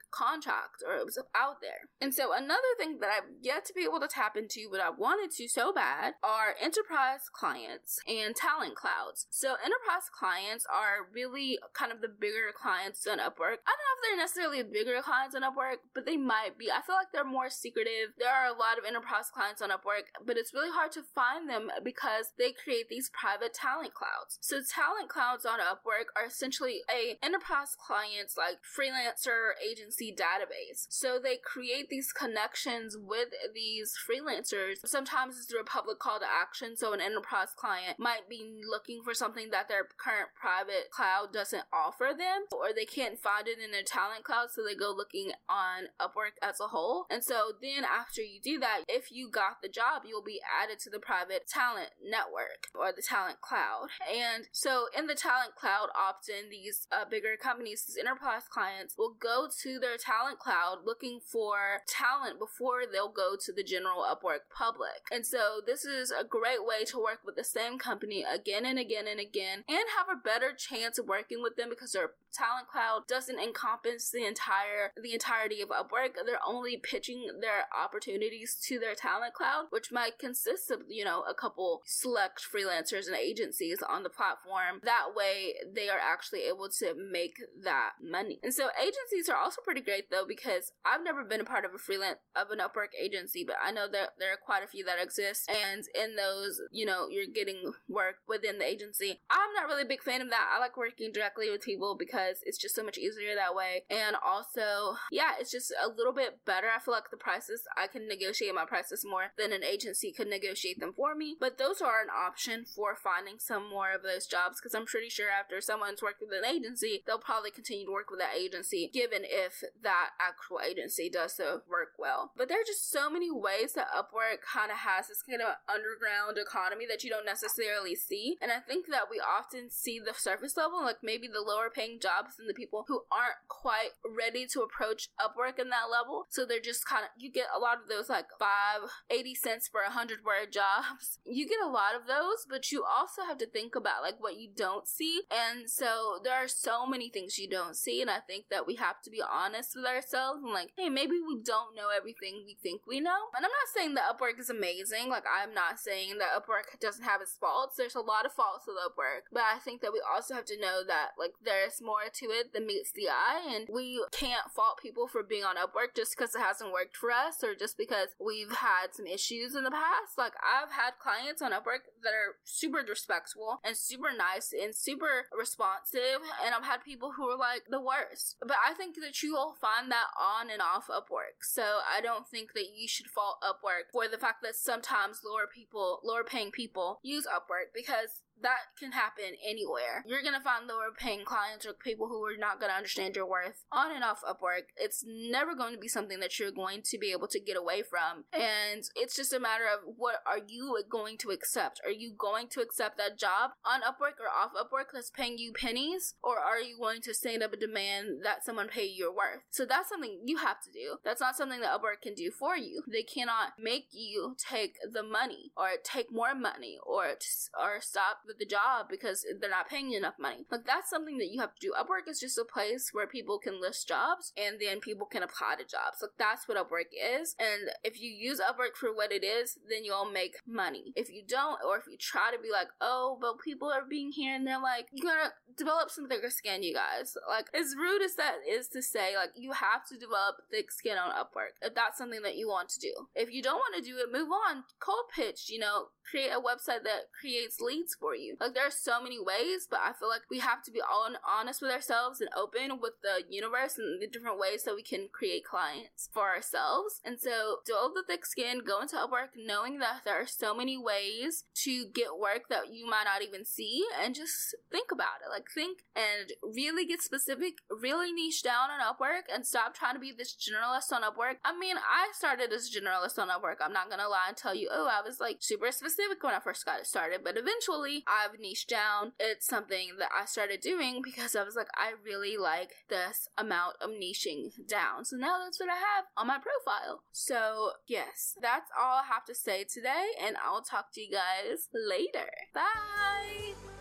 or 0.86 0.96
it 0.96 1.04
was 1.04 1.18
out 1.34 1.60
there. 1.60 1.90
And 2.00 2.14
so 2.14 2.32
another 2.32 2.72
thing 2.78 2.98
that 3.00 3.10
I've 3.10 3.30
yet 3.40 3.64
to 3.66 3.74
be 3.74 3.84
able 3.84 4.00
to 4.00 4.08
tap 4.08 4.36
into, 4.36 4.68
but 4.70 4.80
I 4.80 4.90
wanted 4.90 5.34
to 5.36 5.48
so 5.48 5.72
bad, 5.72 6.14
are 6.22 6.54
enterprise 6.60 7.28
clients 7.32 8.00
and 8.06 8.34
talent 8.34 8.74
clouds. 8.74 9.26
So 9.30 9.54
enterprise 9.58 10.06
clients 10.12 10.66
are 10.70 11.08
really 11.12 11.58
kind 11.74 11.92
of 11.92 12.00
the 12.00 12.08
bigger 12.08 12.54
clients 12.54 13.06
on 13.06 13.18
Upwork. 13.18 13.62
I 13.66 13.74
don't 13.74 13.86
know 13.86 13.96
if 13.96 14.00
they're 14.02 14.22
necessarily 14.22 14.62
bigger 14.62 15.00
clients 15.02 15.34
on 15.34 15.42
Upwork, 15.42 15.82
but 15.94 16.06
they 16.06 16.16
might 16.16 16.58
be. 16.58 16.70
I 16.70 16.82
feel 16.86 16.96
like 16.96 17.10
they're 17.12 17.24
more 17.24 17.50
secretive. 17.50 18.14
There 18.18 18.30
are 18.30 18.46
a 18.46 18.58
lot 18.58 18.78
of 18.78 18.84
enterprise 18.86 19.30
clients 19.32 19.62
on 19.62 19.70
Upwork, 19.70 20.12
but 20.24 20.36
it's 20.36 20.54
really 20.54 20.70
hard 20.70 20.92
to 20.92 21.02
find 21.02 21.48
them 21.48 21.70
because 21.82 22.32
they 22.38 22.52
create 22.52 22.88
these 22.88 23.10
private 23.10 23.54
talent 23.54 23.94
clouds. 23.94 24.38
So 24.40 24.60
talent 24.62 25.08
clouds 25.08 25.44
on 25.44 25.58
Upwork 25.58 26.14
are 26.16 26.26
essentially 26.26 26.82
a 26.90 27.18
enterprise 27.24 27.74
clients 27.74 28.36
like 28.36 28.58
freelancer 28.62 29.58
agency 29.58 30.11
database. 30.12 30.86
So 30.88 31.18
they 31.22 31.36
create 31.36 31.88
these 31.88 32.12
connections 32.12 32.96
with 32.96 33.28
these 33.54 33.94
freelancers. 33.98 34.76
Sometimes 34.84 35.36
it's 35.36 35.46
through 35.46 35.60
a 35.60 35.64
public 35.64 35.98
call 35.98 36.18
to 36.20 36.26
action. 36.26 36.76
So 36.76 36.92
an 36.92 37.00
enterprise 37.00 37.48
client 37.56 37.98
might 37.98 38.28
be 38.28 38.60
looking 38.68 39.02
for 39.02 39.14
something 39.14 39.50
that 39.50 39.68
their 39.68 39.86
current 39.96 40.30
private 40.38 40.90
cloud 40.90 41.32
doesn't 41.32 41.64
offer 41.72 42.10
them, 42.16 42.44
or 42.52 42.72
they 42.74 42.84
can't 42.84 43.18
find 43.18 43.48
it 43.48 43.58
in 43.58 43.70
their 43.70 43.82
talent 43.82 44.24
cloud. 44.24 44.48
So 44.52 44.62
they 44.62 44.74
go 44.74 44.92
looking 44.96 45.32
on 45.48 45.88
Upwork 46.00 46.38
as 46.42 46.60
a 46.60 46.68
whole. 46.68 47.06
And 47.10 47.24
so 47.24 47.52
then 47.60 47.84
after 47.84 48.22
you 48.22 48.40
do 48.42 48.58
that, 48.60 48.82
if 48.88 49.10
you 49.10 49.30
got 49.30 49.62
the 49.62 49.68
job, 49.68 50.02
you'll 50.06 50.22
be 50.22 50.40
added 50.62 50.78
to 50.80 50.90
the 50.90 50.98
private 50.98 51.46
talent 51.46 51.90
network 52.02 52.68
or 52.74 52.92
the 52.92 53.02
talent 53.02 53.40
cloud. 53.40 53.88
And 54.10 54.48
so 54.52 54.86
in 54.96 55.06
the 55.06 55.14
talent 55.14 55.54
cloud, 55.56 55.88
often 55.96 56.50
these 56.50 56.86
uh, 56.92 57.04
bigger 57.08 57.36
companies, 57.40 57.84
these 57.84 57.96
enterprise 57.96 58.44
clients 58.48 58.94
will 58.96 59.14
go 59.18 59.48
to 59.62 59.78
their 59.78 59.96
talent 60.02 60.38
cloud 60.38 60.78
looking 60.84 61.20
for 61.20 61.82
talent 61.86 62.38
before 62.38 62.82
they'll 62.90 63.08
go 63.08 63.36
to 63.40 63.52
the 63.52 63.62
general 63.62 64.02
Upwork 64.02 64.50
public. 64.54 65.06
And 65.12 65.24
so 65.24 65.60
this 65.64 65.84
is 65.84 66.10
a 66.10 66.24
great 66.24 66.64
way 66.66 66.84
to 66.86 66.98
work 66.98 67.20
with 67.24 67.36
the 67.36 67.44
same 67.44 67.78
company 67.78 68.24
again 68.24 68.64
and 68.64 68.78
again 68.78 69.06
and 69.06 69.20
again 69.20 69.64
and 69.68 69.84
have 69.96 70.08
a 70.10 70.20
better 70.20 70.52
chance 70.52 70.98
of 70.98 71.06
working 71.06 71.42
with 71.42 71.56
them 71.56 71.68
because 71.70 71.92
their 71.92 72.12
talent 72.32 72.66
cloud 72.66 73.06
doesn't 73.06 73.38
encompass 73.38 74.10
the 74.10 74.24
entire 74.26 74.92
the 75.00 75.12
entirety 75.12 75.60
of 75.60 75.68
Upwork. 75.68 76.14
They're 76.26 76.38
only 76.46 76.76
pitching 76.76 77.26
their 77.40 77.66
opportunities 77.76 78.56
to 78.66 78.78
their 78.78 78.94
talent 78.94 79.34
cloud, 79.34 79.66
which 79.70 79.92
might 79.92 80.18
consist 80.18 80.70
of, 80.70 80.80
you 80.88 81.04
know, 81.04 81.22
a 81.28 81.34
couple 81.34 81.82
select 81.84 82.42
freelancers 82.42 83.06
and 83.06 83.16
agencies 83.16 83.82
on 83.86 84.02
the 84.02 84.10
platform. 84.10 84.80
That 84.82 85.14
way 85.14 85.54
they 85.72 85.88
are 85.88 86.00
actually 86.00 86.42
able 86.42 86.68
to 86.80 86.94
make 86.94 87.36
that 87.62 87.92
money. 88.02 88.40
And 88.42 88.54
so 88.54 88.68
agencies 88.80 89.28
are 89.28 89.36
also 89.36 89.60
pretty 89.62 89.82
great 89.92 90.10
though 90.10 90.24
because 90.26 90.72
I've 90.86 91.04
never 91.04 91.22
been 91.22 91.40
a 91.40 91.44
part 91.44 91.66
of 91.66 91.74
a 91.74 91.78
freelance 91.78 92.18
of 92.34 92.50
an 92.50 92.60
Upwork 92.60 92.96
agency, 92.98 93.44
but 93.44 93.56
I 93.62 93.72
know 93.72 93.86
that 93.92 94.10
there 94.18 94.32
are 94.32 94.40
quite 94.42 94.64
a 94.64 94.66
few 94.66 94.84
that 94.86 95.02
exist 95.02 95.50
and 95.50 95.84
in 95.94 96.16
those, 96.16 96.60
you 96.70 96.86
know, 96.86 97.08
you're 97.10 97.26
getting 97.26 97.74
work 97.88 98.16
within 98.26 98.58
the 98.58 98.64
agency. 98.64 99.20
I'm 99.28 99.52
not 99.54 99.66
really 99.68 99.82
a 99.82 99.92
big 99.92 100.02
fan 100.02 100.22
of 100.22 100.30
that. 100.30 100.50
I 100.54 100.58
like 100.60 100.78
working 100.78 101.12
directly 101.12 101.50
with 101.50 101.60
people 101.60 101.94
because 101.98 102.38
it's 102.46 102.56
just 102.56 102.74
so 102.74 102.82
much 102.82 102.96
easier 102.96 103.34
that 103.34 103.54
way. 103.54 103.84
And 103.90 104.16
also, 104.24 104.96
yeah, 105.10 105.32
it's 105.38 105.50
just 105.50 105.72
a 105.72 105.88
little 105.88 106.14
bit 106.14 106.40
better. 106.46 106.68
I 106.74 106.80
feel 106.80 106.94
like 106.94 107.10
the 107.10 107.16
prices 107.18 107.62
I 107.76 107.86
can 107.86 108.08
negotiate 108.08 108.54
my 108.54 108.64
prices 108.64 109.04
more 109.04 109.32
than 109.36 109.52
an 109.52 109.64
agency 109.64 110.12
could 110.12 110.28
negotiate 110.28 110.80
them 110.80 110.94
for 110.96 111.14
me. 111.14 111.36
But 111.38 111.58
those 111.58 111.82
are 111.82 112.00
an 112.00 112.08
option 112.08 112.64
for 112.64 112.96
finding 112.96 113.36
some 113.38 113.68
more 113.68 113.92
of 113.92 114.02
those 114.02 114.26
jobs 114.26 114.58
because 114.58 114.74
I'm 114.74 114.86
pretty 114.86 115.10
sure 115.10 115.28
after 115.28 115.60
someone's 115.60 116.00
worked 116.00 116.22
with 116.22 116.32
an 116.32 116.48
agency, 116.48 117.02
they'll 117.06 117.18
probably 117.18 117.50
continue 117.50 117.84
to 117.84 117.92
work 117.92 118.10
with 118.10 118.20
that 118.20 118.36
agency, 118.38 118.90
given 118.92 119.22
if 119.24 119.62
that 119.82 120.10
actual 120.20 120.60
agency 120.60 121.10
does 121.10 121.34
so 121.34 121.62
work 121.68 121.94
well. 121.98 122.32
But 122.36 122.48
there 122.48 122.60
are 122.60 122.66
just 122.66 122.90
so 122.90 123.10
many 123.10 123.30
ways 123.30 123.74
that 123.74 123.92
Upwork 123.92 124.42
kind 124.42 124.70
of 124.70 124.78
has 124.78 125.08
this 125.08 125.22
kind 125.22 125.42
of 125.42 125.56
underground 125.68 126.38
economy 126.38 126.86
that 126.88 127.04
you 127.04 127.10
don't 127.10 127.26
necessarily 127.26 127.94
see. 127.94 128.36
And 128.40 128.50
I 128.50 128.60
think 128.60 128.86
that 128.88 129.10
we 129.10 129.20
often 129.20 129.70
see 129.70 129.98
the 129.98 130.14
surface 130.14 130.56
level, 130.56 130.82
like 130.82 131.02
maybe 131.02 131.28
the 131.28 131.40
lower 131.40 131.70
paying 131.70 131.98
jobs 132.00 132.36
and 132.38 132.48
the 132.48 132.54
people 132.54 132.84
who 132.88 133.02
aren't 133.10 133.48
quite 133.48 133.94
ready 134.04 134.46
to 134.52 134.62
approach 134.62 135.08
Upwork 135.20 135.58
in 135.58 135.70
that 135.70 135.90
level. 135.90 136.26
So 136.30 136.44
they're 136.44 136.60
just 136.60 136.86
kind 136.86 137.04
of, 137.04 137.10
you 137.16 137.30
get 137.30 137.46
a 137.54 137.60
lot 137.60 137.78
of 137.82 137.88
those 137.88 138.08
like 138.08 138.26
five, 138.38 138.90
80 139.10 139.34
cents 139.34 139.68
for 139.68 139.82
a 139.82 139.90
hundred 139.90 140.24
word 140.24 140.52
jobs. 140.52 141.18
You 141.32 141.48
get 141.48 141.64
a 141.64 141.68
lot 141.68 141.94
of 141.94 142.06
those, 142.06 142.46
but 142.48 142.70
you 142.70 142.84
also 142.84 143.22
have 143.22 143.38
to 143.38 143.46
think 143.46 143.74
about 143.74 144.02
like 144.02 144.16
what 144.20 144.36
you 144.36 144.50
don't 144.54 144.86
see. 144.86 145.22
And 145.30 145.68
so 145.68 146.18
there 146.22 146.34
are 146.34 146.46
so 146.46 146.86
many 146.86 147.08
things 147.08 147.38
you 147.38 147.48
don't 147.48 147.74
see. 147.74 148.02
And 148.02 148.10
I 148.10 148.18
think 148.18 148.46
that 148.50 148.66
we 148.66 148.74
have 148.76 149.00
to 149.02 149.10
be 149.10 149.22
honest 149.22 149.71
with 149.74 149.86
ourselves 149.86 150.42
and 150.42 150.52
like, 150.52 150.72
hey, 150.76 150.88
maybe 150.88 151.16
we 151.20 151.40
don't 151.42 151.76
know 151.76 151.88
everything 151.94 152.42
we 152.44 152.56
think 152.62 152.82
we 152.86 153.00
know. 153.00 153.30
And 153.36 153.44
I'm 153.44 153.52
not 153.52 153.72
saying 153.74 153.94
that 153.94 154.10
Upwork 154.10 154.38
is 154.38 154.50
amazing. 154.50 155.08
Like, 155.08 155.24
I'm 155.26 155.54
not 155.54 155.78
saying 155.78 156.18
that 156.18 156.34
Upwork 156.36 156.78
doesn't 156.80 157.04
have 157.04 157.20
its 157.20 157.36
faults. 157.36 157.76
There's 157.76 157.94
a 157.94 158.00
lot 158.00 158.26
of 158.26 158.32
faults 158.32 158.66
with 158.66 158.76
Upwork. 158.76 159.30
But 159.32 159.42
I 159.42 159.58
think 159.58 159.80
that 159.80 159.92
we 159.92 160.02
also 160.02 160.34
have 160.34 160.44
to 160.46 160.60
know 160.60 160.82
that 160.86 161.10
like 161.18 161.32
there's 161.44 161.80
more 161.82 162.08
to 162.12 162.26
it 162.26 162.52
than 162.52 162.66
meets 162.66 162.92
the 162.92 163.08
eye. 163.08 163.42
And 163.54 163.68
we 163.72 164.02
can't 164.12 164.50
fault 164.50 164.78
people 164.82 165.08
for 165.08 165.22
being 165.22 165.44
on 165.44 165.56
Upwork 165.56 165.94
just 165.94 166.16
because 166.16 166.34
it 166.34 166.42
hasn't 166.42 166.72
worked 166.72 166.96
for 166.96 167.10
us 167.10 167.42
or 167.42 167.54
just 167.54 167.78
because 167.78 168.08
we've 168.20 168.52
had 168.52 168.92
some 168.92 169.06
issues 169.06 169.54
in 169.54 169.64
the 169.64 169.70
past. 169.70 170.18
Like, 170.18 170.34
I've 170.42 170.72
had 170.72 170.98
clients 170.98 171.42
on 171.42 171.52
Upwork 171.52 171.88
that 172.02 172.14
are 172.14 172.36
super 172.44 172.84
respectful 172.86 173.60
and 173.64 173.76
super 173.76 174.10
nice 174.16 174.52
and 174.52 174.74
super 174.74 175.26
responsive. 175.36 176.20
And 176.44 176.54
I've 176.54 176.64
had 176.64 176.84
people 176.84 177.12
who 177.16 177.28
are 177.28 177.38
like 177.38 177.64
the 177.70 177.80
worst. 177.80 178.36
But 178.40 178.56
I 178.66 178.74
think 178.74 178.96
that 178.96 179.22
you 179.22 179.32
will 179.34 179.56
find 179.62 179.90
that 179.92 180.08
on 180.18 180.50
and 180.50 180.60
off 180.60 180.88
Upwork. 180.88 181.40
So 181.42 181.62
I 181.62 182.00
don't 182.00 182.26
think 182.26 182.52
that 182.54 182.74
you 182.76 182.88
should 182.88 183.06
fault 183.06 183.42
Upwork 183.42 183.92
for 183.92 184.08
the 184.08 184.18
fact 184.18 184.42
that 184.42 184.56
sometimes 184.56 185.22
lower 185.24 185.46
people, 185.46 186.00
lower 186.02 186.24
paying 186.24 186.50
people 186.50 186.98
use 187.02 187.26
Upwork 187.26 187.70
because 187.72 188.20
that 188.42 188.74
can 188.78 188.92
happen 188.92 189.36
anywhere. 189.46 190.04
You're 190.06 190.22
gonna 190.22 190.42
find 190.42 190.66
lower 190.66 190.90
paying 190.96 191.24
clients 191.24 191.66
or 191.66 191.72
people 191.72 192.08
who 192.08 192.24
are 192.24 192.36
not 192.36 192.60
gonna 192.60 192.72
understand 192.72 193.16
your 193.16 193.26
worth 193.26 193.64
on 193.72 193.94
and 193.94 194.04
off 194.04 194.22
Upwork. 194.22 194.72
It's 194.76 195.04
never 195.06 195.54
going 195.54 195.74
to 195.74 195.80
be 195.80 195.88
something 195.88 196.20
that 196.20 196.38
you're 196.38 196.50
going 196.50 196.82
to 196.84 196.98
be 196.98 197.12
able 197.12 197.28
to 197.28 197.40
get 197.40 197.56
away 197.56 197.82
from. 197.82 198.24
And 198.32 198.84
it's 198.94 199.16
just 199.16 199.32
a 199.32 199.40
matter 199.40 199.64
of 199.64 199.94
what 199.96 200.16
are 200.26 200.40
you 200.46 200.78
going 200.88 201.18
to 201.18 201.30
accept? 201.30 201.80
Are 201.84 201.90
you 201.90 202.12
going 202.16 202.48
to 202.48 202.60
accept 202.60 202.98
that 202.98 203.18
job 203.18 203.52
on 203.64 203.82
Upwork 203.82 204.20
or 204.20 204.28
off 204.28 204.52
Upwork 204.54 204.92
that's 204.92 205.10
paying 205.10 205.38
you 205.38 205.52
pennies? 205.52 206.14
Or 206.22 206.38
are 206.38 206.60
you 206.60 206.78
going 206.78 207.00
to 207.02 207.14
stand 207.14 207.42
up 207.42 207.52
and 207.52 207.60
demand 207.60 208.24
that 208.24 208.44
someone 208.44 208.68
pay 208.68 208.84
you 208.84 209.02
your 209.02 209.10
worth? 209.10 209.42
So 209.50 209.64
that's 209.64 209.88
something 209.88 210.20
you 210.24 210.38
have 210.38 210.60
to 210.62 210.70
do. 210.70 210.96
That's 211.04 211.20
not 211.20 211.36
something 211.36 211.60
that 211.60 211.80
Upwork 211.80 212.02
can 212.02 212.14
do 212.14 212.30
for 212.30 212.56
you. 212.56 212.82
They 212.86 213.02
cannot 213.02 213.54
make 213.58 213.88
you 213.92 214.36
take 214.38 214.76
the 214.90 215.02
money 215.02 215.52
or 215.56 215.70
take 215.82 216.12
more 216.12 216.34
money 216.34 216.78
or 216.84 217.16
or 217.58 217.80
stop 217.80 218.18
the 218.38 218.46
job 218.46 218.86
because 218.90 219.24
they're 219.40 219.50
not 219.50 219.68
paying 219.68 219.90
you 219.90 219.98
enough 219.98 220.18
money. 220.18 220.46
Like 220.50 220.64
that's 220.66 220.90
something 220.90 221.18
that 221.18 221.30
you 221.30 221.40
have 221.40 221.54
to 221.54 221.60
do. 221.60 221.72
Upwork 221.78 222.08
is 222.08 222.20
just 222.20 222.38
a 222.38 222.44
place 222.44 222.90
where 222.92 223.06
people 223.06 223.38
can 223.38 223.60
list 223.60 223.88
jobs 223.88 224.32
and 224.36 224.56
then 224.60 224.80
people 224.80 225.06
can 225.06 225.22
apply 225.22 225.56
to 225.56 225.64
jobs. 225.64 225.98
Like 226.00 226.12
that's 226.18 226.48
what 226.48 226.58
Upwork 226.58 226.92
is. 226.92 227.34
And 227.38 227.70
if 227.84 228.00
you 228.00 228.10
use 228.10 228.40
Upwork 228.40 228.76
for 228.78 228.94
what 228.94 229.12
it 229.12 229.24
is, 229.24 229.58
then 229.68 229.84
you'll 229.84 230.10
make 230.10 230.36
money. 230.46 230.92
If 230.96 231.10
you 231.10 231.22
don't, 231.26 231.58
or 231.66 231.78
if 231.78 231.84
you 231.88 231.96
try 231.98 232.30
to 232.32 232.42
be 232.42 232.50
like, 232.50 232.68
oh, 232.80 233.18
but 233.20 233.40
people 233.42 233.70
are 233.70 233.84
being 233.88 234.12
here 234.12 234.34
and 234.34 234.46
they're 234.46 234.60
like, 234.60 234.88
you 234.92 235.02
gotta 235.02 235.32
develop 235.56 235.90
some 235.90 236.08
thicker 236.08 236.30
skin, 236.30 236.62
you 236.62 236.74
guys. 236.74 237.16
Like 237.28 237.46
as 237.54 237.74
rude 237.76 238.02
as 238.02 238.16
that 238.16 238.36
is 238.48 238.68
to 238.68 238.82
say, 238.82 239.16
like 239.16 239.30
you 239.34 239.52
have 239.52 239.86
to 239.88 239.98
develop 239.98 240.36
thick 240.50 240.70
skin 240.70 240.98
on 240.98 241.12
Upwork 241.12 241.58
if 241.60 241.74
that's 241.74 241.98
something 241.98 242.22
that 242.22 242.36
you 242.36 242.48
want 242.48 242.68
to 242.70 242.80
do. 242.80 242.92
If 243.14 243.32
you 243.32 243.42
don't 243.42 243.56
want 243.56 243.76
to 243.76 243.90
do 243.90 243.98
it, 243.98 244.12
move 244.12 244.30
on. 244.30 244.64
Cold 244.80 245.06
pitch, 245.14 245.48
you 245.48 245.58
know, 245.58 245.88
create 246.08 246.30
a 246.30 246.40
website 246.40 246.84
that 246.84 247.12
creates 247.18 247.60
leads 247.60 247.94
for 247.94 248.14
you 248.14 248.21
you. 248.22 248.36
Like 248.40 248.54
there 248.54 248.66
are 248.66 248.70
so 248.70 249.02
many 249.02 249.18
ways, 249.18 249.66
but 249.70 249.80
I 249.82 249.92
feel 249.92 250.08
like 250.08 250.22
we 250.30 250.38
have 250.38 250.62
to 250.64 250.70
be 250.70 250.80
all 250.80 251.08
honest 251.28 251.60
with 251.60 251.70
ourselves 251.70 252.20
and 252.20 252.30
open 252.36 252.80
with 252.80 252.94
the 253.02 253.24
universe 253.28 253.78
and 253.78 254.00
the 254.00 254.06
different 254.06 254.38
ways 254.38 254.64
that 254.64 254.74
we 254.74 254.82
can 254.82 255.08
create 255.12 255.44
clients 255.44 256.08
for 256.12 256.28
ourselves. 256.28 257.00
And 257.04 257.20
so 257.20 257.58
develop 257.66 257.94
the 257.94 258.04
thick 258.06 258.26
skin, 258.26 258.62
go 258.66 258.80
into 258.80 258.96
Upwork 258.96 259.34
knowing 259.36 259.78
that 259.78 260.02
there 260.04 260.20
are 260.20 260.26
so 260.26 260.54
many 260.54 260.76
ways 260.78 261.44
to 261.64 261.86
get 261.92 262.18
work 262.18 262.48
that 262.48 262.72
you 262.72 262.86
might 262.86 263.04
not 263.04 263.22
even 263.22 263.44
see 263.44 263.84
and 264.00 264.14
just 264.14 264.54
think 264.70 264.90
about 264.92 265.20
it. 265.24 265.30
Like 265.30 265.46
think 265.52 265.84
and 265.94 266.32
really 266.42 266.86
get 266.86 267.02
specific, 267.02 267.54
really 267.70 268.12
niche 268.12 268.42
down 268.42 268.70
on 268.70 268.80
Upwork 268.80 269.32
and 269.32 269.46
stop 269.46 269.74
trying 269.74 269.94
to 269.94 270.00
be 270.00 270.12
this 270.12 270.36
generalist 270.36 270.92
on 270.92 271.02
Upwork. 271.02 271.36
I 271.44 271.56
mean, 271.58 271.76
I 271.76 272.10
started 272.14 272.52
as 272.52 272.68
a 272.68 272.80
generalist 272.80 273.18
on 273.18 273.28
Upwork. 273.28 273.56
I'm 273.60 273.72
not 273.72 273.90
gonna 273.90 274.08
lie 274.08 274.28
and 274.28 274.36
tell 274.36 274.54
you, 274.54 274.68
oh, 274.70 274.88
I 274.90 275.06
was 275.06 275.20
like 275.20 275.38
super 275.40 275.70
specific 275.72 276.22
when 276.22 276.34
I 276.34 276.40
first 276.40 276.64
got 276.64 276.80
it 276.80 276.86
started, 276.86 277.20
but 277.24 277.36
eventually 277.36 278.01
I've 278.06 278.38
niched 278.38 278.68
down. 278.68 279.12
It's 279.18 279.46
something 279.46 279.90
that 279.98 280.10
I 280.18 280.24
started 280.24 280.60
doing 280.60 281.02
because 281.02 281.36
I 281.36 281.42
was 281.42 281.56
like, 281.56 281.68
I 281.74 281.92
really 282.04 282.36
like 282.36 282.70
this 282.88 283.28
amount 283.36 283.76
of 283.80 283.90
niching 283.90 284.50
down. 284.66 285.04
So 285.04 285.16
now 285.16 285.38
that's 285.42 285.60
what 285.60 285.68
I 285.68 285.76
have 285.76 286.04
on 286.16 286.26
my 286.26 286.38
profile. 286.38 287.02
So, 287.12 287.72
yes, 287.86 288.34
that's 288.40 288.70
all 288.78 288.98
I 288.98 289.04
have 289.12 289.24
to 289.26 289.34
say 289.34 289.64
today, 289.64 290.06
and 290.24 290.36
I'll 290.44 290.62
talk 290.62 290.92
to 290.94 291.00
you 291.00 291.10
guys 291.10 291.68
later. 291.72 292.30
Bye! 292.54 293.71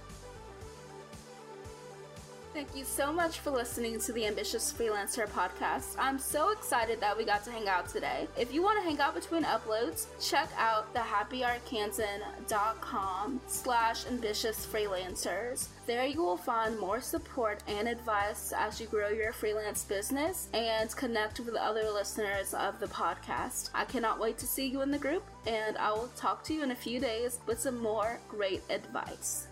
Thank 2.54 2.76
you 2.76 2.84
so 2.84 3.14
much 3.14 3.40
for 3.40 3.50
listening 3.50 3.98
to 4.02 4.12
the 4.12 4.28
Ambitious 4.28 4.74
Freelancer 4.74 5.26
podcast. 5.30 5.96
I'm 5.98 6.20
so 6.20 6.52
excited 6.52 7.00
that 7.00 7.18
we 7.18 7.24
got 7.24 7.46
to 7.46 7.52
hang 7.52 7.70
out 7.70 7.88
today. 7.88 8.28
If 8.38 8.54
you 8.54 8.62
want 8.62 8.78
to 8.78 8.84
hang 8.84 9.00
out 9.00 9.16
between 9.16 9.44
uploads, 9.44 10.08
check 10.20 10.50
out 10.58 10.94
thehappyarkansan.com 10.94 13.40
slash 13.48 14.06
ambitious 14.06 14.66
freelancers. 14.66 15.70
There 15.88 16.06
you 16.06 16.22
will 16.22 16.36
find 16.36 16.78
more 16.78 17.00
support 17.00 17.64
and 17.70 17.88
advice 17.88 18.52
as 18.56 18.82
you 18.82 18.88
grow 18.88 19.08
your 19.08 19.32
freelance 19.32 19.86
business 19.86 20.50
and 20.54 20.94
connect 20.98 21.40
with 21.40 21.56
other 21.56 21.90
listeners 21.90 22.54
of 22.54 22.82
the 22.82 22.88
podcast. 22.88 23.70
I 23.74 23.86
cannot 23.86 24.20
wait 24.20 24.38
to 24.40 24.46
see 24.46 24.68
you 24.68 24.82
in 24.82 24.92
the 24.92 24.98
group, 24.98 25.24
and 25.48 25.78
I 25.78 25.94
will 25.94 26.10
talk 26.18 26.44
to 26.46 26.54
you 26.54 26.64
in 26.64 26.72
a 26.72 26.76
few 26.76 27.00
days 27.00 27.40
with 27.48 27.62
some 27.62 27.82
more 27.82 28.20
great 28.28 28.62
advice. 28.70 29.48